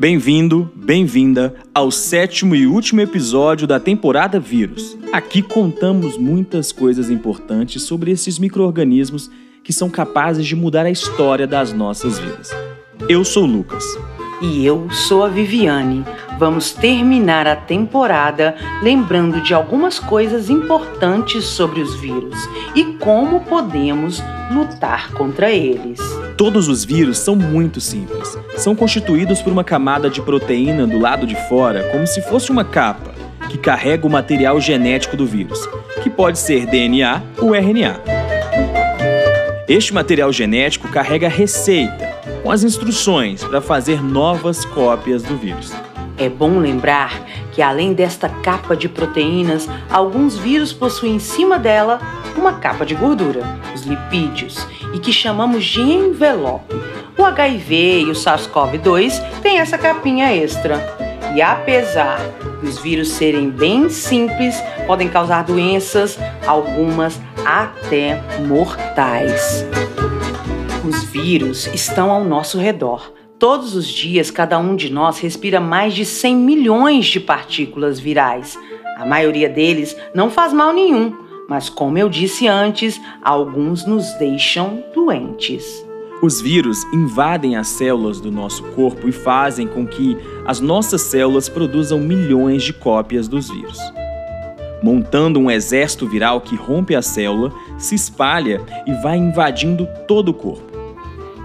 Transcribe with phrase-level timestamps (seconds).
[0.00, 4.96] Bem-vindo, bem-vinda ao sétimo e último episódio da temporada Vírus.
[5.12, 9.28] Aqui contamos muitas coisas importantes sobre esses micro-organismos
[9.64, 12.50] que são capazes de mudar a história das nossas vidas.
[13.08, 13.84] Eu sou Lucas.
[14.40, 16.04] E eu sou a Viviane.
[16.38, 22.36] Vamos terminar a temporada lembrando de algumas coisas importantes sobre os vírus
[22.72, 25.98] e como podemos lutar contra eles.
[26.36, 28.38] Todos os vírus são muito simples.
[28.56, 32.64] São constituídos por uma camada de proteína do lado de fora, como se fosse uma
[32.64, 33.10] capa,
[33.48, 35.68] que carrega o material genético do vírus,
[36.00, 38.00] que pode ser DNA ou RNA.
[39.68, 42.07] Este material genético carrega receita,
[42.42, 45.72] com as instruções para fazer novas cópias do vírus.
[46.16, 52.00] É bom lembrar que, além desta capa de proteínas, alguns vírus possuem em cima dela
[52.36, 53.42] uma capa de gordura,
[53.74, 56.74] os lipídios, e que chamamos de envelope.
[57.16, 60.80] O HIV e o SARS-CoV-2 têm essa capinha extra.
[61.34, 62.20] E apesar
[62.60, 69.64] dos vírus serem bem simples, podem causar doenças, algumas até mortais.
[70.88, 73.12] Os vírus estão ao nosso redor.
[73.38, 78.58] Todos os dias, cada um de nós respira mais de 100 milhões de partículas virais.
[78.96, 81.14] A maioria deles não faz mal nenhum,
[81.46, 85.84] mas como eu disse antes, alguns nos deixam doentes.
[86.22, 90.16] Os vírus invadem as células do nosso corpo e fazem com que
[90.46, 93.78] as nossas células produzam milhões de cópias dos vírus.
[94.82, 100.34] Montando um exército viral que rompe a célula, se espalha e vai invadindo todo o
[100.34, 100.67] corpo.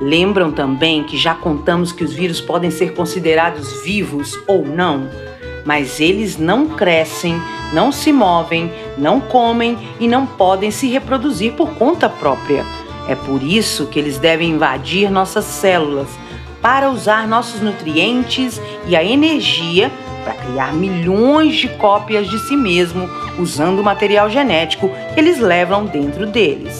[0.00, 5.08] Lembram também que já contamos que os vírus podem ser considerados vivos ou não,
[5.64, 7.40] mas eles não crescem,
[7.72, 12.64] não se movem, não comem e não podem se reproduzir por conta própria.
[13.08, 16.08] É por isso que eles devem invadir nossas células
[16.62, 19.90] para usar nossos nutrientes e a energia
[20.24, 25.86] para criar milhões de cópias de si mesmo usando o material genético que eles levam
[25.86, 26.78] dentro deles.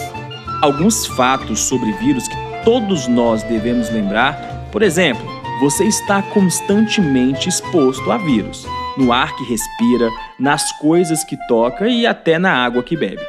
[0.61, 5.25] Alguns fatos sobre vírus que todos nós devemos lembrar, por exemplo,
[5.59, 8.63] você está constantemente exposto a vírus,
[8.95, 10.07] no ar que respira,
[10.37, 13.25] nas coisas que toca e até na água que bebe.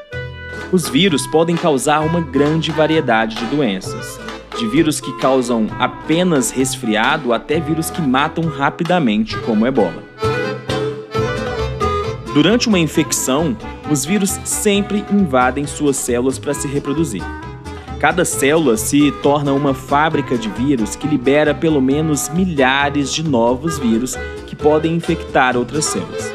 [0.71, 4.21] Os vírus podem causar uma grande variedade de doenças,
[4.59, 10.05] de vírus que causam apenas resfriado até vírus que matam rapidamente, como ebola.
[12.35, 13.57] Durante uma infecção,
[13.91, 17.25] os vírus sempre invadem suas células para se reproduzir.
[18.01, 23.79] Cada célula se torna uma fábrica de vírus que libera pelo menos milhares de novos
[23.79, 24.17] vírus
[24.47, 26.33] que podem infectar outras células.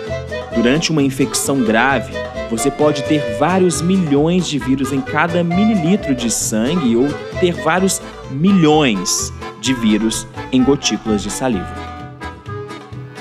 [0.53, 2.13] Durante uma infecção grave,
[2.51, 7.07] você pode ter vários milhões de vírus em cada mililitro de sangue ou
[7.39, 7.99] ter vários
[8.29, 11.73] milhões de vírus em gotículas de saliva.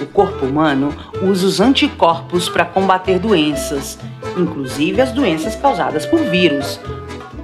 [0.02, 3.98] O corpo humano usa os anticorpos para combater doenças,
[4.36, 6.78] inclusive as doenças causadas por vírus,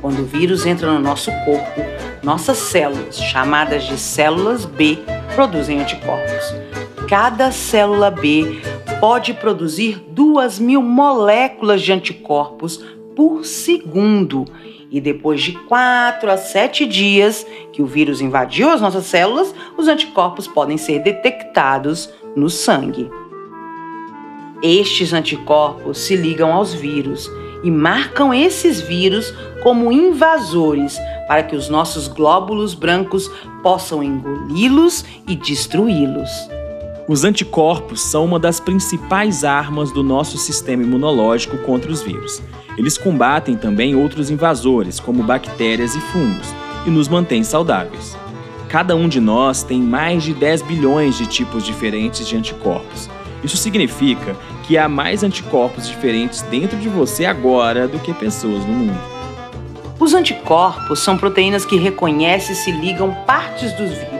[0.00, 1.80] quando o vírus entra no nosso corpo,
[2.22, 4.98] nossas células, chamadas de células B,
[5.34, 6.54] produzem anticorpos.
[7.08, 8.60] Cada célula B
[9.00, 12.84] pode produzir duas mil moléculas de anticorpos
[13.16, 14.44] por segundo.
[14.90, 19.86] E depois de 4 a 7 dias que o vírus invadiu as nossas células, os
[19.88, 23.08] anticorpos podem ser detectados no sangue.
[24.62, 27.30] Estes anticorpos se ligam aos vírus
[27.62, 30.98] e marcam esses vírus como invasores
[31.28, 33.30] para que os nossos glóbulos brancos
[33.62, 36.30] possam engoli-los e destruí-los.
[37.06, 42.40] Os anticorpos são uma das principais armas do nosso sistema imunológico contra os vírus.
[42.78, 46.54] Eles combatem também outros invasores, como bactérias e fungos,
[46.86, 48.16] e nos mantêm saudáveis.
[48.68, 53.10] Cada um de nós tem mais de 10 bilhões de tipos diferentes de anticorpos.
[53.42, 58.72] Isso significa que há mais anticorpos diferentes dentro de você agora do que pessoas no
[58.72, 59.00] mundo.
[59.98, 64.10] Os anticorpos são proteínas que reconhecem e se ligam partes dos vírus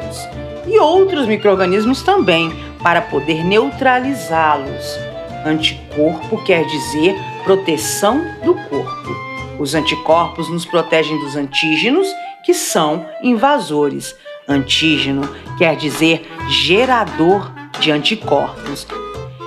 [0.67, 2.53] e outros microrganismos também
[2.83, 4.99] para poder neutralizá-los.
[5.45, 9.17] Anticorpo quer dizer proteção do corpo.
[9.59, 12.09] Os anticorpos nos protegem dos antígenos,
[12.45, 14.15] que são invasores.
[14.49, 15.29] Antígeno
[15.59, 18.87] quer dizer gerador de anticorpos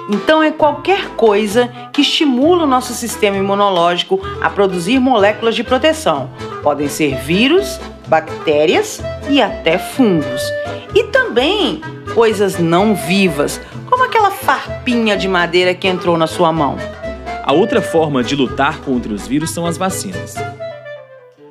[0.10, 6.30] então, é qualquer coisa que estimula o nosso sistema imunológico a produzir moléculas de proteção.
[6.62, 10.42] Podem ser vírus, bactérias e até fungos.
[10.94, 11.82] E também
[12.14, 16.78] coisas não vivas, como aquela farpinha de madeira que entrou na sua mão.
[17.44, 20.36] A outra forma de lutar contra os vírus são as vacinas.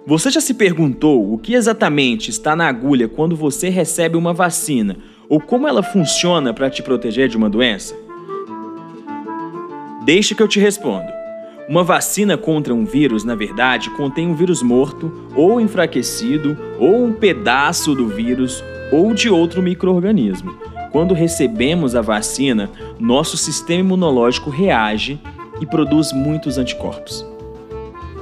[0.06, 4.96] Você já se perguntou o que exatamente está na agulha quando você recebe uma vacina
[5.28, 7.96] ou como ela funciona para te proteger de uma doença?
[10.14, 11.10] Deixa que eu te respondo.
[11.66, 17.14] Uma vacina contra um vírus, na verdade, contém um vírus morto, ou enfraquecido, ou um
[17.14, 18.62] pedaço do vírus,
[18.92, 20.54] ou de outro microorganismo.
[20.90, 22.68] Quando recebemos a vacina,
[23.00, 25.18] nosso sistema imunológico reage
[25.62, 27.24] e produz muitos anticorpos.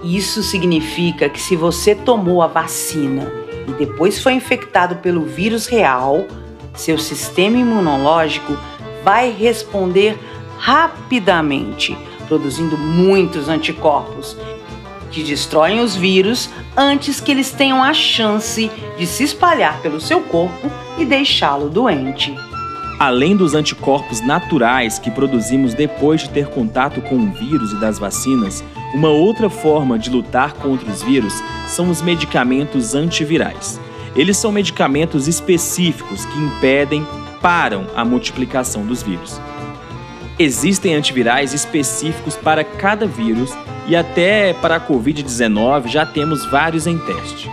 [0.05, 3.29] Isso significa que se você tomou a vacina
[3.67, 6.25] e depois foi infectado pelo vírus real,
[6.73, 8.57] seu sistema imunológico
[9.03, 10.17] vai responder
[10.61, 11.97] rapidamente,
[12.29, 14.37] produzindo muitos anticorpos
[15.11, 20.21] que destroem os vírus antes que eles tenham a chance de se espalhar pelo seu
[20.21, 22.33] corpo e deixá-lo doente.
[22.99, 27.99] Além dos anticorpos naturais que produzimos depois de ter contato com o vírus e das
[27.99, 28.63] vacinas,
[28.95, 33.81] uma outra forma de lutar contra os vírus são os medicamentos antivirais.
[34.15, 37.07] Eles são medicamentos específicos que impedem,
[37.41, 39.41] param a multiplicação dos vírus.
[40.41, 43.53] Existem antivirais específicos para cada vírus
[43.87, 47.47] e até para a Covid-19 já temos vários em teste.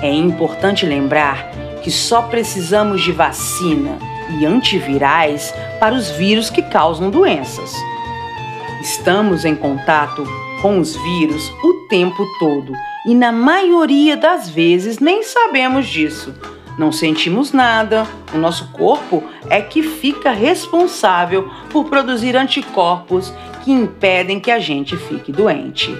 [0.00, 1.50] É importante lembrar
[1.82, 3.98] que só precisamos de vacina
[4.30, 7.70] e antivirais para os vírus que causam doenças.
[8.80, 10.26] Estamos em contato
[10.62, 12.72] com os vírus o tempo todo
[13.04, 16.34] e, na maioria das vezes, nem sabemos disso.
[16.78, 23.32] Não sentimos nada, o nosso corpo é que fica responsável por produzir anticorpos
[23.62, 25.96] que impedem que a gente fique doente.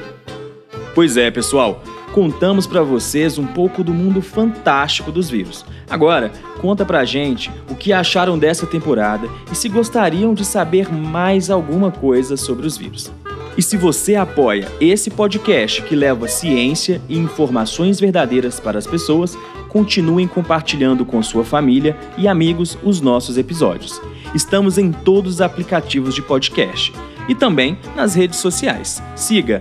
[0.95, 1.83] Pois é, pessoal
[2.13, 5.65] contamos para vocês um pouco do mundo fantástico dos vírus.
[5.89, 6.31] Agora,
[6.61, 11.91] conta pra gente o que acharam dessa temporada e se gostariam de saber mais alguma
[11.91, 13.11] coisa sobre os vírus.
[13.61, 19.37] E se você apoia esse podcast que leva ciência e informações verdadeiras para as pessoas,
[19.69, 24.01] continuem compartilhando com sua família e amigos os nossos episódios.
[24.35, 26.91] Estamos em todos os aplicativos de podcast
[27.29, 29.03] e também nas redes sociais.
[29.15, 29.61] Siga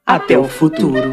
[0.05, 1.11] Até, o futuro.